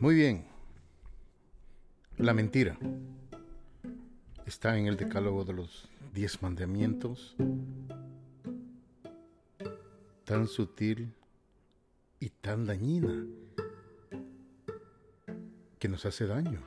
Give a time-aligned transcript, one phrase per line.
[0.00, 0.44] Muy bien.
[2.18, 2.78] La mentira
[4.46, 7.34] está en el decálogo de los diez mandamientos.
[10.24, 11.12] Tan sutil
[12.20, 13.26] y tan dañina
[15.80, 16.62] que nos hace daño.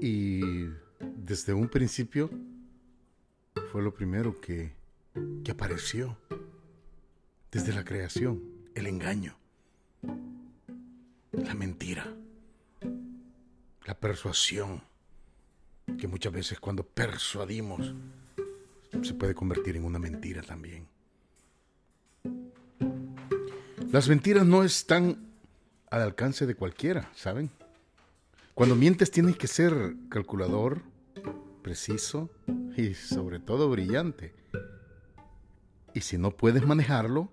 [0.00, 0.66] Y
[1.00, 2.30] desde un principio
[3.72, 4.72] fue lo primero que,
[5.42, 6.16] que apareció.
[7.50, 8.40] Desde la creación,
[8.76, 9.36] el engaño
[13.86, 14.82] la persuasión,
[15.98, 17.94] que muchas veces cuando persuadimos
[19.02, 20.86] se puede convertir en una mentira también.
[23.90, 25.30] Las mentiras no están
[25.90, 27.50] al alcance de cualquiera, ¿saben?
[28.54, 30.82] Cuando mientes tienes que ser calculador,
[31.62, 32.28] preciso
[32.76, 34.34] y sobre todo brillante.
[35.94, 37.30] Y si no puedes manejarlo,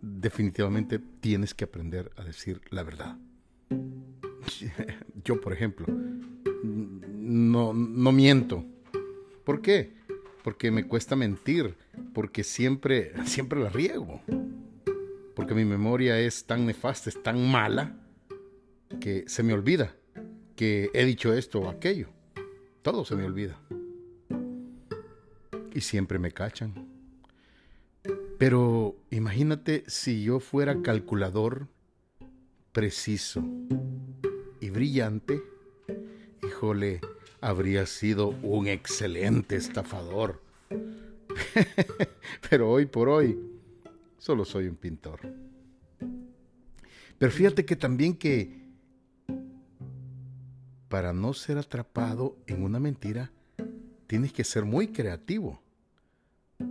[0.00, 3.16] definitivamente tienes que aprender a decir la verdad.
[5.24, 5.86] Yo, por ejemplo,
[6.62, 8.64] no, no miento.
[9.44, 9.92] ¿Por qué?
[10.42, 11.76] Porque me cuesta mentir,
[12.12, 14.20] porque siempre, siempre la riego.
[15.34, 17.96] Porque mi memoria es tan nefasta, es tan mala,
[19.00, 19.94] que se me olvida
[20.56, 22.08] que he dicho esto o aquello.
[22.82, 23.58] Todo se me olvida.
[25.74, 26.91] Y siempre me cachan.
[28.42, 31.68] Pero imagínate si yo fuera calculador,
[32.72, 33.44] preciso
[34.60, 35.40] y brillante,
[36.44, 37.00] híjole,
[37.40, 40.42] habría sido un excelente estafador.
[42.50, 43.38] Pero hoy por hoy,
[44.18, 45.20] solo soy un pintor.
[47.18, 48.60] Pero fíjate que también que
[50.88, 53.30] para no ser atrapado en una mentira,
[54.08, 55.62] tienes que ser muy creativo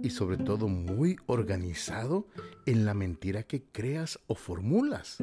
[0.01, 2.27] y sobre todo muy organizado
[2.65, 5.17] en la mentira que creas o formulas.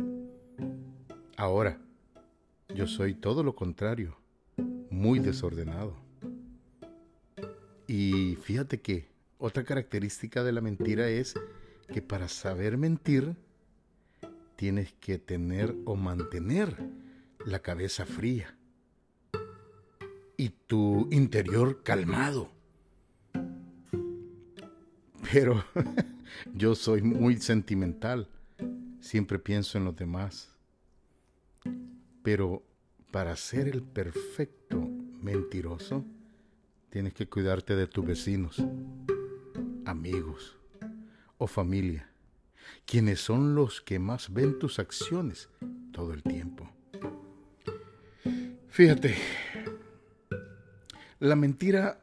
[1.36, 1.80] Ahora,
[2.74, 4.17] yo soy todo lo contrario,
[4.90, 5.96] muy desordenado.
[7.86, 9.08] Y fíjate que
[9.39, 11.35] otra característica de la mentira es
[11.92, 13.36] que para saber mentir
[14.56, 16.77] tienes que tener o mantener
[17.46, 18.58] la cabeza fría
[20.36, 22.50] y tu interior calmado
[25.33, 25.64] pero
[26.55, 28.28] yo soy muy sentimental.
[29.00, 30.50] Siempre pienso en los demás.
[32.22, 32.62] Pero
[33.11, 34.80] para ser el perfecto
[35.22, 36.05] mentiroso,
[36.90, 38.62] tienes que cuidarte de tus vecinos,
[39.84, 40.56] amigos
[41.38, 42.11] o familia,
[42.84, 45.48] quienes son los que más ven tus acciones
[45.92, 46.70] todo el tiempo.
[48.68, 49.14] Fíjate,
[51.20, 52.00] la mentira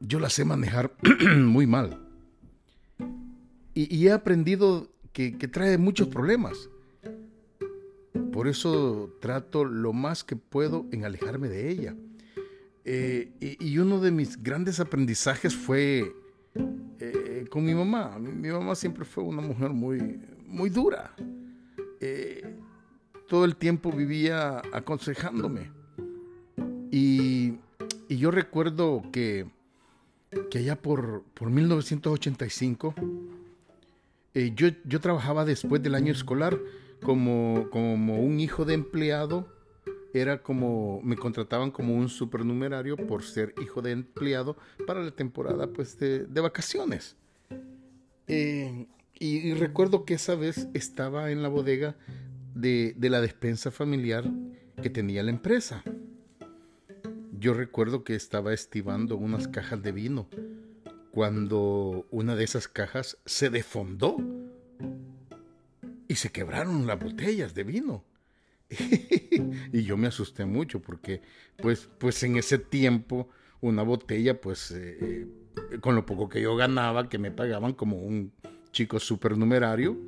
[0.00, 0.92] yo la sé manejar
[1.36, 2.01] muy mal
[3.74, 6.68] y, he aprendido que, trae muchos problemas.
[8.32, 11.94] Por eso trato lo más que puedo en alejarme de ella.
[12.84, 16.14] Eh, y, uno de mis grandes aprendizajes fue
[16.98, 18.18] eh, con mi mamá.
[18.18, 21.14] Mi mamá siempre fue una mujer muy, muy dura.
[22.00, 22.56] Eh,
[23.28, 25.70] todo el tiempo vivía aconsejándome.
[26.90, 27.54] Y,
[28.08, 29.46] yo recuerdo que,
[30.50, 32.94] que allá por, por 1985
[34.34, 36.58] eh, yo, yo, trabajaba después del año escolar
[37.02, 39.46] como, como un hijo de empleado.
[40.14, 44.56] Era como, me contrataban como un supernumerario por ser hijo de empleado
[44.86, 47.16] para la temporada pues, de, vacaciones.
[48.26, 48.86] Eh,
[49.18, 51.96] y, recuerdo que esa vez estaba en la bodega
[52.54, 54.30] de, de la despensa familiar
[54.82, 55.82] que tenía la empresa.
[57.38, 60.28] Yo recuerdo que estaba estivando unas cajas de vino
[61.12, 64.16] cuando una de esas cajas se defondó
[66.08, 68.04] y se quebraron las botellas de vino.
[69.72, 71.20] y yo me asusté mucho porque
[71.58, 73.28] pues, pues en ese tiempo
[73.60, 75.26] una botella pues eh,
[75.70, 78.32] eh, con lo poco que yo ganaba que me pagaban como un
[78.72, 79.98] chico supernumerario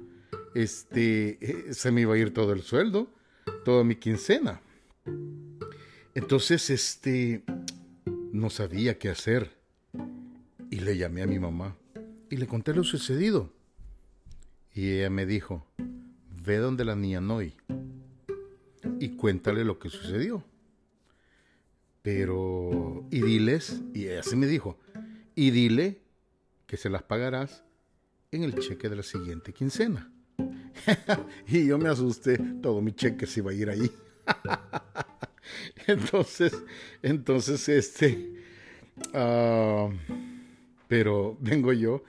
[0.55, 3.13] este eh, se me iba a ir todo el sueldo
[3.67, 4.63] toda mi quincena
[6.15, 7.45] entonces este
[8.33, 9.54] no sabía qué hacer
[10.85, 11.77] le llamé a mi mamá
[12.31, 13.51] y le conté lo sucedido.
[14.75, 15.67] Y ella me dijo,
[16.45, 17.55] ve donde la niña Noy
[19.01, 20.45] y cuéntale lo que sucedió.
[22.03, 24.79] Pero, y diles, y así me dijo,
[25.35, 26.01] y dile
[26.67, 27.65] que se las pagarás
[28.31, 30.13] en el cheque de la siguiente quincena.
[31.49, 33.91] y yo me asusté, todo mi cheque se iba a ir ahí.
[35.87, 36.53] entonces,
[37.03, 38.35] entonces, este,
[39.15, 39.91] uh,
[40.89, 42.03] pero vengo yo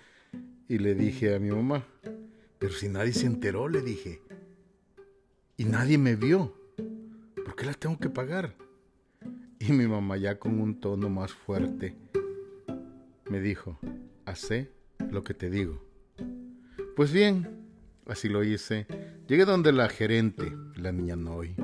[0.68, 1.86] y le dije a mi mamá,
[2.60, 4.22] pero si nadie se enteró, le dije,
[5.58, 6.54] y nadie me vio.
[7.36, 8.56] ¿Por qué las tengo que pagar?
[9.60, 11.96] Y mi mamá ya con un tono más fuerte
[13.30, 13.80] me dijo,
[14.26, 14.72] hace
[15.12, 15.82] lo que te digo.
[16.96, 17.48] Pues bien,
[18.06, 18.88] así lo hice.
[19.28, 21.56] Llegué donde la gerente, la niña Noy,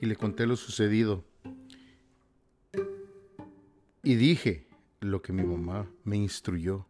[0.00, 1.24] y le conté lo sucedido.
[4.02, 4.65] Y dije
[5.10, 6.86] lo que mi mamá me instruyó.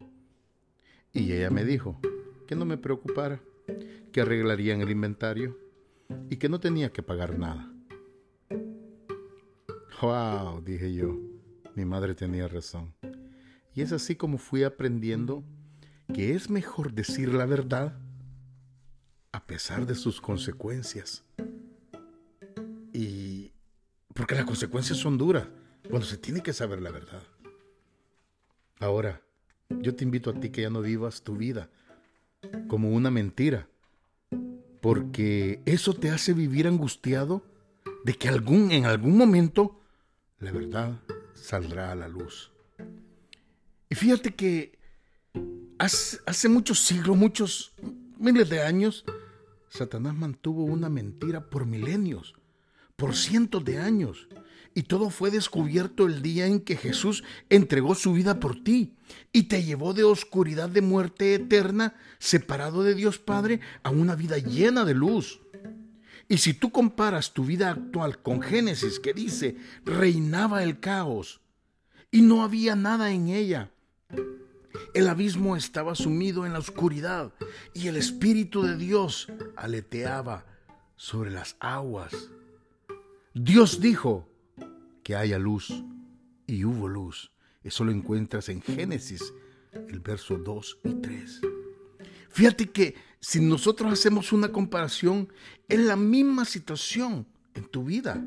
[1.13, 1.99] Y ella me dijo
[2.47, 3.41] que no me preocupara,
[4.11, 5.57] que arreglarían el inventario
[6.29, 7.71] y que no tenía que pagar nada.
[10.01, 10.61] ¡Wow!
[10.61, 11.17] dije yo.
[11.75, 12.93] Mi madre tenía razón.
[13.73, 15.43] Y es así como fui aprendiendo
[16.13, 17.99] que es mejor decir la verdad
[19.31, 21.23] a pesar de sus consecuencias.
[22.93, 23.51] Y
[24.13, 25.47] porque las consecuencias son duras
[25.89, 27.21] cuando se tiene que saber la verdad.
[28.79, 29.21] Ahora,
[29.69, 31.69] yo te invito a ti que ya no vivas tu vida
[32.67, 33.67] como una mentira,
[34.81, 37.43] porque eso te hace vivir angustiado
[38.03, 39.79] de que algún, en algún momento
[40.39, 41.01] la verdad
[41.33, 42.51] saldrá a la luz.
[43.89, 44.77] Y fíjate que
[45.79, 47.73] hace, hace muchos siglos, muchos
[48.17, 49.03] miles de años,
[49.69, 52.35] Satanás mantuvo una mentira por milenios,
[52.95, 54.27] por cientos de años.
[54.77, 58.93] Y todo fue descubierto el día en que Jesús entregó su vida por ti
[59.33, 64.37] y te llevó de oscuridad de muerte eterna, separado de Dios Padre, a una vida
[64.37, 65.41] llena de luz.
[66.29, 71.41] Y si tú comparas tu vida actual con Génesis, que dice, reinaba el caos
[72.11, 73.71] y no había nada en ella,
[74.93, 77.33] el abismo estaba sumido en la oscuridad
[77.73, 80.45] y el Espíritu de Dios aleteaba
[80.97, 82.29] sobre las aguas.
[83.33, 84.27] Dios dijo
[85.07, 85.85] que haya luz
[86.47, 87.31] y hubo luz.
[87.63, 89.33] Eso lo encuentras en Génesis,
[89.71, 91.41] el verso 2 y 3.
[92.29, 95.31] Fíjate que si nosotros hacemos una comparación,
[95.69, 98.21] es la misma situación en tu vida.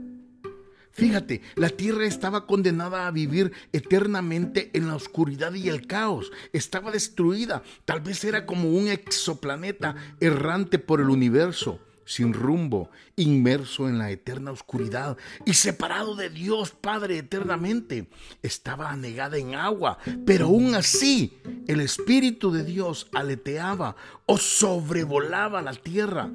[0.93, 6.33] Fíjate, la tierra estaba condenada a vivir eternamente en la oscuridad y el caos.
[6.55, 7.63] Estaba destruida.
[7.85, 11.79] Tal vez era como un exoplaneta errante por el universo,
[12.11, 15.17] sin rumbo, inmerso en la eterna oscuridad
[15.47, 18.09] y separado de Dios Padre eternamente.
[18.43, 23.95] Estaba anegada en agua, pero aún así el Espíritu de Dios aleteaba
[24.27, 26.33] o sobrevolaba la tierra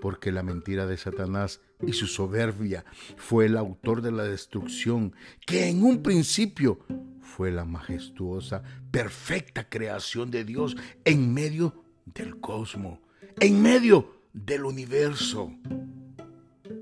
[0.00, 2.86] porque la mentira de Satanás y su soberbia
[3.18, 5.14] fue el autor de la destrucción,
[5.44, 6.80] que en un principio
[7.20, 10.74] fue la majestuosa, perfecta creación de Dios
[11.04, 12.98] en medio del cosmos,
[13.38, 15.52] en medio del universo.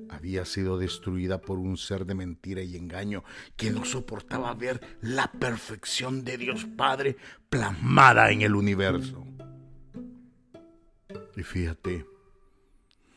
[0.08, 3.24] Había sido destruida por un ser de mentira y engaño
[3.56, 7.16] que no soportaba ver la perfección de Dios Padre
[7.48, 9.26] plasmada en el universo.
[11.36, 12.04] Y fíjate,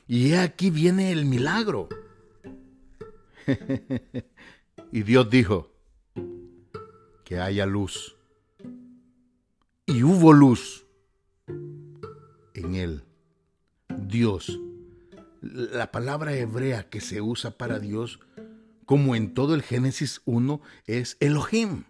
[0.08, 1.90] y aquí viene el milagro.
[4.92, 5.72] y Dios dijo,
[7.24, 8.16] que haya luz.
[9.86, 10.86] Y hubo luz
[11.48, 13.04] en él.
[14.12, 14.60] Dios.
[15.42, 18.20] La palabra hebrea que se usa para Dios,
[18.86, 21.86] como en todo el Génesis 1, es Elohim.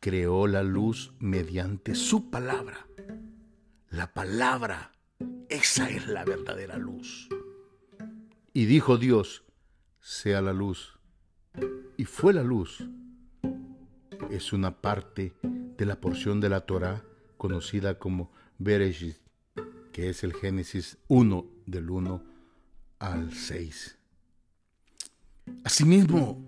[0.00, 2.88] Creó la luz mediante su palabra.
[3.88, 4.90] La palabra
[5.48, 7.28] esa es la verdadera luz.
[8.52, 9.44] Y dijo Dios,
[10.00, 10.98] sea la luz.
[11.96, 12.84] Y fue la luz.
[14.28, 15.34] Es una parte
[15.78, 17.04] de la porción de la Torah
[17.36, 19.23] conocida como Bereshit,
[19.94, 22.24] que es el Génesis 1 del 1
[22.98, 23.96] al 6.
[25.62, 26.44] Asimismo,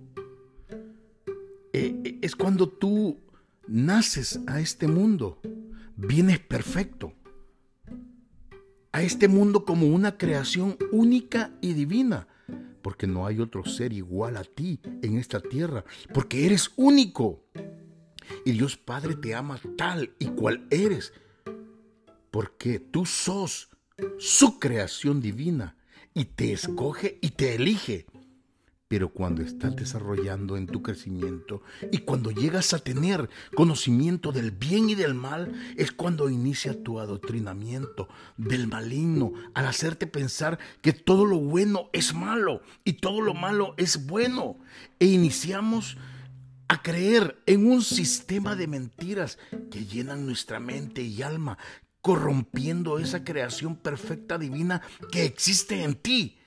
[1.72, 3.20] eh, eh, es cuando tú
[3.68, 5.40] naces a este mundo,
[5.94, 7.12] vienes perfecto
[8.90, 12.26] a este mundo como una creación única y divina,
[12.82, 17.44] porque no hay otro ser igual a ti en esta tierra, porque eres único.
[18.44, 21.12] Y Dios Padre te ama tal y cual eres,
[22.36, 23.70] porque tú sos
[24.18, 25.74] su creación divina
[26.12, 28.04] y te escoge y te elige
[28.88, 34.90] pero cuando estás desarrollando en tu crecimiento y cuando llegas a tener conocimiento del bien
[34.90, 41.24] y del mal, es cuando inicia tu adoctrinamiento del maligno al hacerte pensar que todo
[41.24, 44.58] lo bueno es malo y todo lo malo es bueno.
[45.00, 45.96] E iniciamos
[46.68, 49.38] a creer en un sistema de mentiras
[49.70, 51.58] que llenan nuestra mente y alma,
[52.06, 56.38] corrompiendo esa creación perfecta divina que existe en ti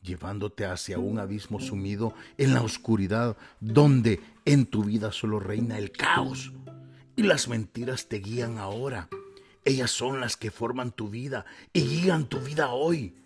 [0.00, 5.90] llevándote hacia un abismo sumido en la oscuridad, donde en tu vida solo reina el
[5.90, 6.52] caos
[7.16, 9.08] y las mentiras te guían ahora.
[9.64, 13.16] Ellas son las que forman tu vida y guían tu vida hoy.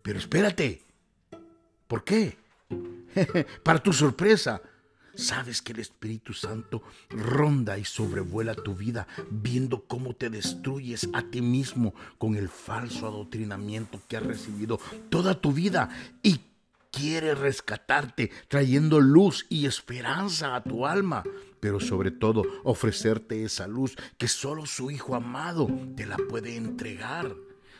[0.00, 0.82] Pero espérate.
[1.88, 2.38] ¿Por qué?
[3.62, 4.62] Para tu sorpresa,
[5.18, 11.22] sabes que el Espíritu Santo ronda y sobrevuela tu vida viendo cómo te destruyes a
[11.22, 15.90] ti mismo con el falso adoctrinamiento que has recibido toda tu vida
[16.22, 16.40] y
[16.92, 21.24] quiere rescatarte trayendo luz y esperanza a tu alma,
[21.58, 27.34] pero sobre todo ofrecerte esa luz que solo su Hijo amado te la puede entregar.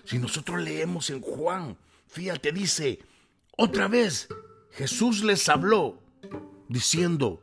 [0.04, 1.76] Si nosotros leemos en Juan,
[2.08, 2.98] fíjate, dice,
[3.56, 4.28] otra vez
[4.72, 6.00] Jesús les habló
[6.68, 7.42] diciendo,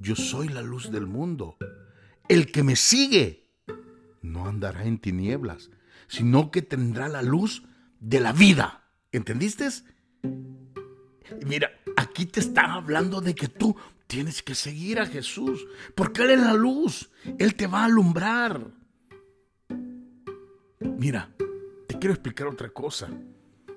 [0.00, 1.56] yo soy la luz del mundo.
[2.28, 3.48] El que me sigue
[4.22, 5.70] no andará en tinieblas,
[6.06, 7.62] sino que tendrá la luz
[8.00, 8.84] de la vida.
[9.12, 9.68] ¿Entendiste?
[11.46, 16.30] Mira, aquí te están hablando de que tú tienes que seguir a Jesús, porque Él
[16.30, 18.70] es la luz, Él te va a alumbrar.
[20.80, 21.34] Mira,
[21.86, 23.08] te quiero explicar otra cosa.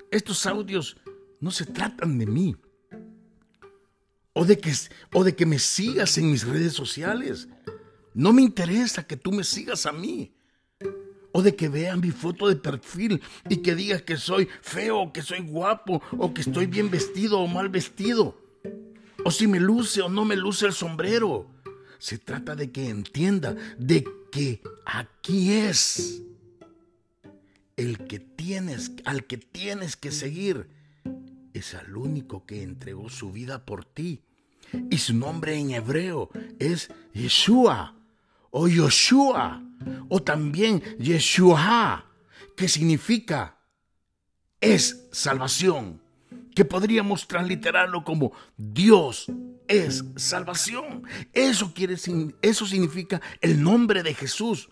[0.10, 0.98] Estos audios
[1.40, 2.56] no se tratan de mí.
[4.34, 4.72] O de, que,
[5.14, 7.48] o de que me sigas en mis redes sociales.
[8.14, 10.34] No me interesa que tú me sigas a mí.
[11.34, 15.22] O de que vean mi foto de perfil y que digas que soy feo, que
[15.22, 18.38] soy guapo, o que estoy bien vestido o mal vestido.
[19.24, 21.50] O si me luce o no me luce el sombrero.
[22.00, 26.22] Se trata de que entienda de que aquí es
[27.78, 30.68] el que tienes, al que tienes que seguir
[31.54, 34.22] es al único que entregó su vida por ti.
[34.90, 36.30] Y su nombre en hebreo
[36.60, 37.96] es Yeshua
[38.52, 39.62] o Yoshua
[40.10, 42.06] o también Yeshua,
[42.56, 43.58] que significa
[44.62, 46.02] es salvación,
[46.56, 49.26] que podríamos transliterarlo como Dios
[49.68, 51.04] es salvación.
[51.34, 51.96] Eso quiere
[52.42, 54.70] eso significa el nombre de Jesús.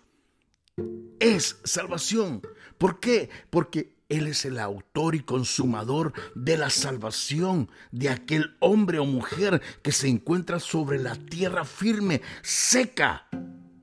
[1.19, 2.41] Es salvación.
[2.77, 3.29] ¿Por qué?
[3.49, 9.61] Porque él es el autor y consumador de la salvación de aquel hombre o mujer
[9.83, 13.27] que se encuentra sobre la tierra firme, seca,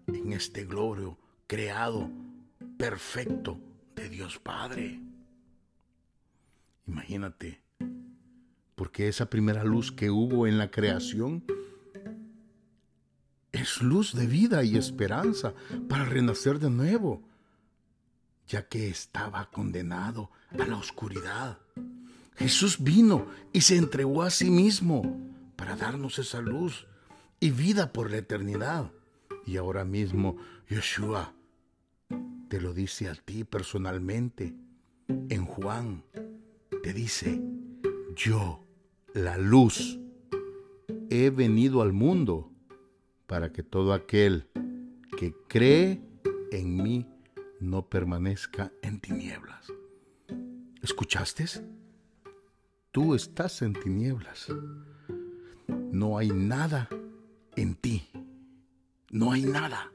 [0.08, 1.16] en este glorio
[1.46, 2.10] creado
[2.76, 3.58] perfecto
[3.94, 5.00] de Dios Padre.
[6.86, 7.60] Imagínate,
[8.74, 11.44] porque esa primera luz que hubo en la creación
[13.52, 15.54] es luz de vida y esperanza
[15.88, 17.22] para renacer de nuevo
[18.48, 21.58] ya que estaba condenado a la oscuridad.
[22.36, 25.20] Jesús vino y se entregó a sí mismo
[25.56, 26.86] para darnos esa luz
[27.40, 28.92] y vida por la eternidad.
[29.46, 30.36] Y ahora mismo
[30.68, 31.32] Yeshua
[32.48, 34.54] te lo dice a ti personalmente.
[35.08, 36.04] En Juan
[36.82, 37.40] te dice,
[38.14, 38.64] yo,
[39.14, 39.98] la luz,
[41.10, 42.50] he venido al mundo
[43.26, 44.48] para que todo aquel
[45.16, 46.00] que cree
[46.52, 47.06] en mí
[47.60, 49.72] no permanezca en tinieblas.
[50.82, 51.44] ¿Escuchaste?
[52.92, 54.48] Tú estás en tinieblas.
[55.68, 56.88] No hay nada
[57.56, 58.08] en ti.
[59.10, 59.92] No hay nada.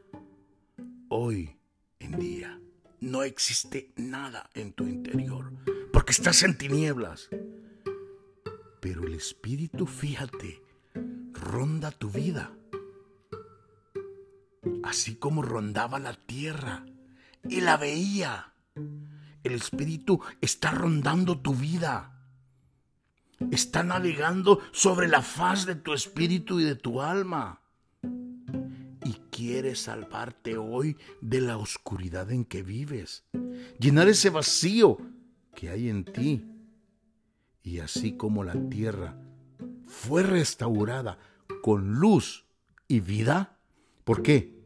[1.10, 1.56] Hoy
[2.00, 2.60] en día
[3.00, 5.52] no existe nada en tu interior
[5.92, 7.30] porque estás en tinieblas.
[8.80, 10.62] Pero el Espíritu, fíjate,
[11.34, 12.52] ronda tu vida.
[14.84, 16.86] Así como rondaba la tierra
[17.48, 18.54] y la veía.
[19.44, 22.20] El Espíritu está rondando tu vida.
[23.50, 27.62] Está navegando sobre la faz de tu espíritu y de tu alma.
[29.04, 33.24] Y quiere salvarte hoy de la oscuridad en que vives.
[33.80, 34.98] Llenar ese vacío
[35.56, 36.46] que hay en ti.
[37.64, 39.18] Y así como la tierra
[39.88, 41.18] fue restaurada
[41.64, 42.46] con luz
[42.88, 43.58] y vida.
[44.04, 44.61] ¿Por qué?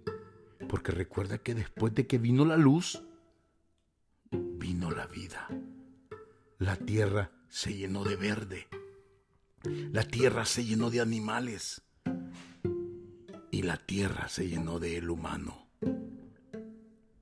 [0.68, 3.02] Porque recuerda que después de que vino la luz,
[4.32, 5.48] vino la vida.
[6.58, 8.68] La tierra se llenó de verde.
[9.92, 11.82] La tierra se llenó de animales.
[13.52, 15.68] Y la tierra se llenó de el humano.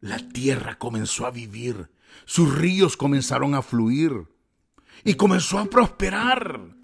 [0.02, 1.90] La tierra comenzó a vivir.
[2.26, 4.28] Sus ríos comenzaron a fluir.
[5.04, 6.76] Y comenzó a prosperar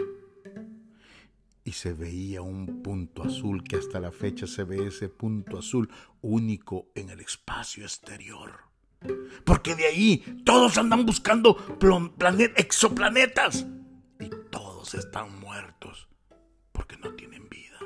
[1.70, 5.88] y se veía un punto azul que hasta la fecha se ve ese punto azul
[6.20, 8.62] único en el espacio exterior.
[9.46, 11.56] Porque de ahí todos andan buscando
[12.56, 13.68] exoplanetas
[14.20, 16.08] y todos están muertos
[16.72, 17.80] porque no tienen vida.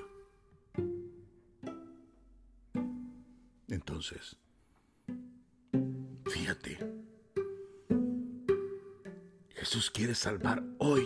[3.67, 4.37] Entonces,
[6.31, 6.79] fíjate,
[9.49, 11.05] Jesús quiere salvar hoy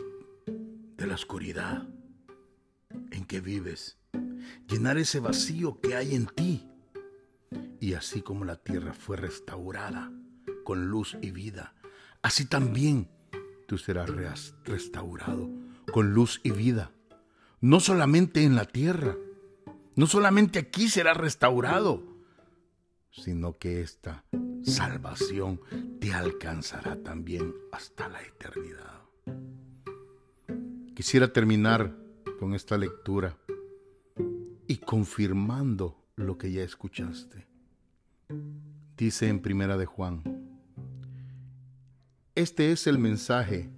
[0.96, 1.97] de la oscuridad
[3.28, 3.98] que vives,
[4.68, 6.68] llenar ese vacío que hay en ti.
[7.80, 10.12] Y así como la tierra fue restaurada
[10.64, 11.76] con luz y vida,
[12.22, 13.10] así también
[13.68, 14.10] tú serás
[14.66, 15.50] restaurado
[15.92, 16.92] con luz y vida.
[17.62, 19.16] No solamente en la tierra,
[19.96, 22.04] no solamente aquí será restaurado,
[23.12, 24.26] sino que esta
[24.64, 25.60] salvación
[26.00, 29.02] te alcanzará también hasta la eternidad.
[30.94, 31.96] Quisiera terminar
[32.38, 33.38] con esta lectura
[34.68, 37.48] y confirmando lo que ya escuchaste.
[38.96, 40.24] Dice en Primera de Juan,
[42.36, 43.70] este es el mensaje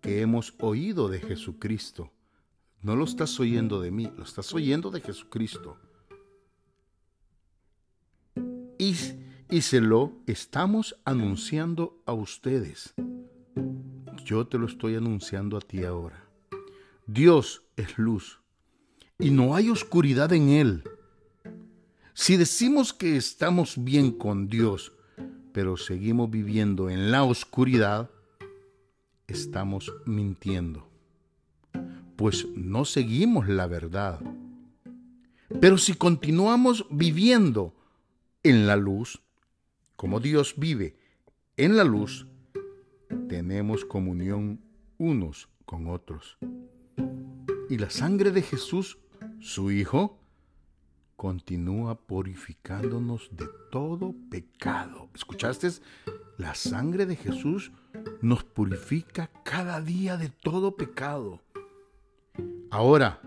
[0.00, 2.12] que hemos oído de Jesucristo.
[2.82, 5.78] No lo estás oyendo de mí, lo estás oyendo de Jesucristo.
[8.78, 8.94] Y,
[9.50, 12.94] y se lo estamos anunciando a ustedes.
[14.24, 16.25] Yo te lo estoy anunciando a ti ahora.
[17.06, 18.40] Dios es luz
[19.16, 20.84] y no hay oscuridad en Él.
[22.14, 24.92] Si decimos que estamos bien con Dios,
[25.52, 28.10] pero seguimos viviendo en la oscuridad,
[29.28, 30.88] estamos mintiendo,
[32.16, 34.20] pues no seguimos la verdad.
[35.60, 37.72] Pero si continuamos viviendo
[38.42, 39.22] en la luz,
[39.94, 40.98] como Dios vive
[41.56, 42.26] en la luz,
[43.28, 44.60] tenemos comunión
[44.98, 46.36] unos con otros.
[47.68, 48.98] Y la sangre de Jesús
[49.40, 50.18] su Hijo,
[51.16, 55.08] continúa purificándonos de todo pecado.
[55.14, 55.68] ¿Escuchaste?
[56.36, 57.72] La sangre de Jesús
[58.20, 61.42] nos purifica cada día de todo pecado.
[62.70, 63.20] Ahora,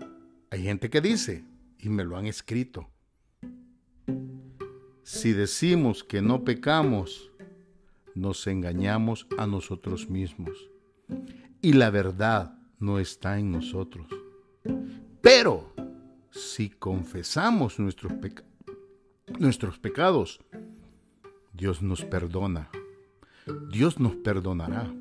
[0.50, 1.44] hay gente que dice,
[1.78, 2.88] y me lo han escrito,
[5.02, 7.32] si decimos que no pecamos,
[8.14, 10.68] nos engañamos a nosotros mismos
[11.62, 14.06] y la verdad no está en nosotros.
[15.20, 15.72] Pero
[16.30, 18.12] si confesamos nuestros,
[19.38, 20.40] nuestros pecados,
[21.52, 22.70] Dios nos perdona.
[23.70, 24.92] Dios nos perdonará.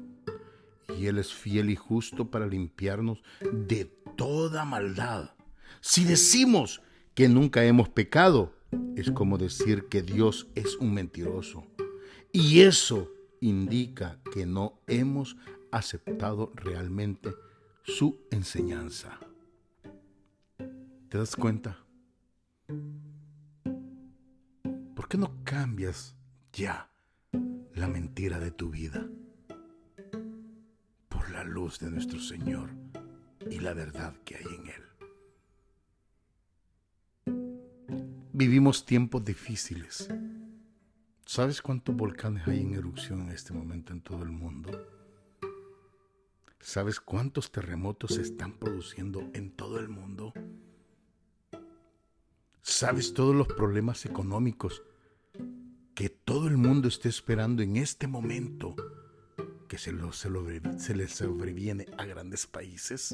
[0.97, 3.85] Y Él es fiel y justo para limpiarnos de
[4.17, 5.31] toda maldad.
[5.81, 6.81] Si decimos
[7.13, 8.53] que nunca hemos pecado,
[8.95, 11.65] es como decir que Dios es un mentiroso.
[12.31, 15.37] Y eso indica que no hemos
[15.71, 17.33] aceptado realmente
[17.83, 19.19] su enseñanza.
[21.09, 21.83] ¿Te das cuenta?
[24.95, 26.15] ¿Por qué no cambias
[26.53, 26.91] ya
[27.73, 29.09] la mentira de tu vida
[31.07, 32.69] por la luz de nuestro Señor
[33.49, 34.83] y la verdad que hay en Él?
[38.31, 40.07] Vivimos tiempos difíciles.
[41.25, 44.69] ¿Sabes cuántos volcanes hay en erupción en este momento en todo el mundo?
[46.59, 50.33] ¿Sabes cuántos terremotos se están produciendo en todo el mundo?
[52.79, 54.83] Sabes todos los problemas económicos
[55.93, 58.73] que todo el mundo está esperando en este momento
[59.67, 60.29] que se, lo, se,
[60.77, 63.13] se le sobreviene a grandes países.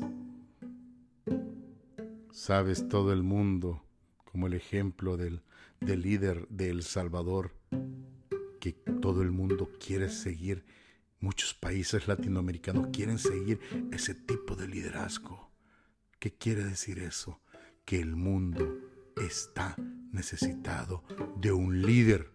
[2.32, 3.84] Sabes todo el mundo,
[4.23, 5.41] como el ejemplo del,
[5.80, 7.56] del líder de El Salvador,
[8.60, 10.63] que todo el mundo quiere seguir,
[11.19, 13.60] muchos países latinoamericanos quieren seguir
[13.91, 15.49] ese tipo de liderazgo.
[16.19, 17.41] ¿Qué quiere decir eso?
[17.84, 18.85] Que el mundo
[19.15, 19.75] está
[20.12, 21.04] necesitado
[21.38, 22.32] de un líder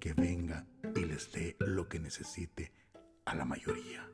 [0.00, 2.72] que venga y les dé lo que necesite
[3.24, 4.08] a la mayoría.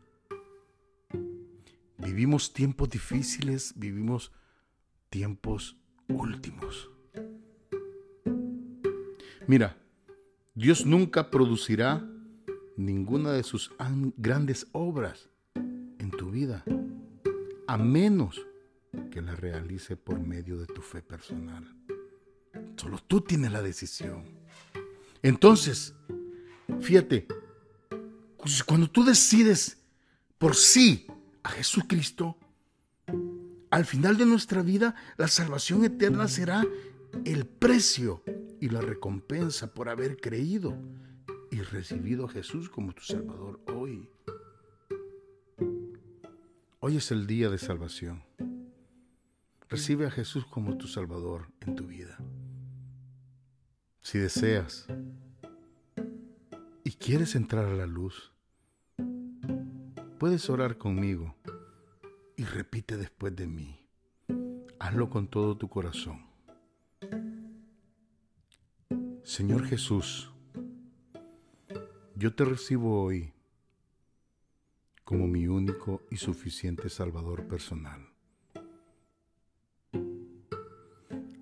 [1.98, 4.32] Vivimos tiempos difíciles, vivimos
[5.10, 6.90] tiempos últimos.
[9.46, 9.76] Mira,
[10.54, 12.06] Dios nunca producirá
[12.76, 13.72] ninguna de sus
[14.16, 16.64] grandes obras en tu vida,
[17.66, 18.46] a menos
[19.10, 21.83] que la realice por medio de tu fe personal.
[22.84, 24.24] Solo tú tienes la decisión.
[25.22, 25.94] Entonces,
[26.82, 27.26] fíjate,
[28.36, 29.78] pues, cuando tú decides
[30.36, 31.06] por sí
[31.42, 32.36] a Jesucristo,
[33.70, 36.62] al final de nuestra vida, la salvación eterna será
[37.24, 38.22] el precio
[38.60, 40.76] y la recompensa por haber creído
[41.50, 44.10] y recibido a Jesús como tu Salvador hoy.
[46.80, 48.22] Hoy es el día de salvación.
[49.70, 52.18] Recibe a Jesús como tu Salvador en tu vida.
[54.04, 54.86] Si deseas
[56.84, 58.32] y quieres entrar a la luz,
[60.18, 61.34] puedes orar conmigo
[62.36, 63.80] y repite después de mí.
[64.78, 66.26] Hazlo con todo tu corazón.
[69.22, 70.30] Señor Jesús,
[72.14, 73.32] yo te recibo hoy
[75.02, 78.06] como mi único y suficiente Salvador personal.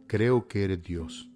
[0.07, 1.32] Creo que eres Dios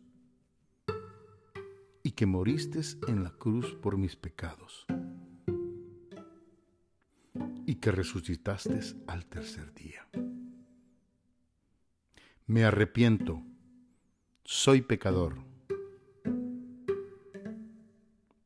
[2.16, 4.86] que moriste en la cruz por mis pecados
[7.66, 10.08] y que resucitaste al tercer día.
[12.46, 13.42] Me arrepiento,
[14.44, 15.44] soy pecador.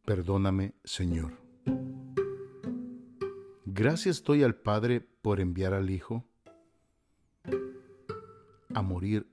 [0.04, 1.38] Perdóname, Señor.
[3.66, 6.24] Gracias doy al Padre por enviar al Hijo
[8.74, 9.28] a morir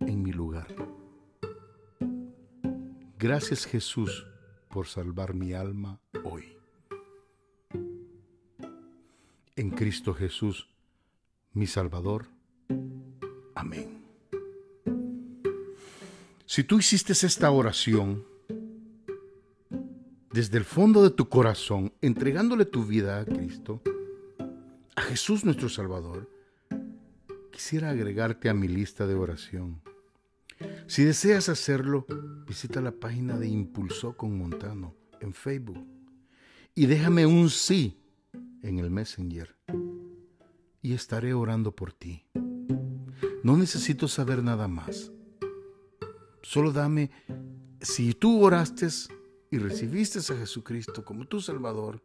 [3.28, 4.26] Gracias Jesús
[4.70, 6.46] por salvar mi alma hoy.
[9.58, 10.70] En Cristo Jesús,
[11.52, 12.28] mi Salvador.
[13.54, 14.02] Amén.
[16.46, 18.24] Si tú hiciste esta oración
[20.32, 23.82] desde el fondo de tu corazón, entregándole tu vida a Cristo,
[24.96, 26.30] a Jesús nuestro Salvador,
[27.52, 29.82] quisiera agregarte a mi lista de oración.
[30.88, 32.08] Si deseas hacerlo,
[32.48, 35.86] visita la página de Impulsó con Montano en Facebook
[36.74, 38.00] y déjame un sí
[38.64, 39.54] en el Messenger
[40.82, 42.24] y estaré orando por ti.
[43.44, 45.12] No necesito saber nada más.
[46.42, 47.12] Solo dame,
[47.82, 48.88] si tú oraste
[49.52, 52.02] y recibiste a Jesucristo como tu Salvador,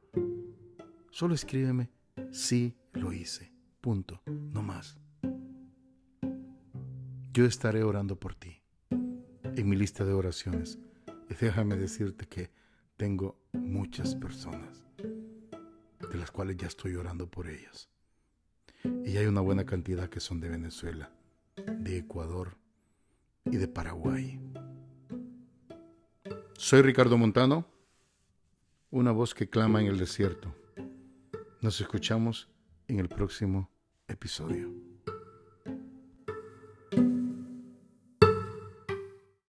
[1.13, 1.89] solo escríbeme,
[2.33, 3.53] sí lo hice.
[3.81, 4.21] Punto.
[4.27, 4.99] No más.
[7.33, 8.62] Yo estaré orando por ti
[9.57, 10.79] en mi lista de oraciones.
[11.29, 12.51] Y déjame decirte que
[12.97, 17.89] tengo muchas personas de las cuales ya estoy orando por ellas.
[19.05, 21.11] Y hay una buena cantidad que son de Venezuela,
[21.57, 22.57] de Ecuador
[23.45, 24.41] y de Paraguay.
[26.57, 27.67] Soy Ricardo Montano,
[28.91, 30.55] una voz que clama en el desierto.
[31.61, 32.49] Nos escuchamos
[32.89, 33.71] en el próximo
[34.09, 34.92] episodio.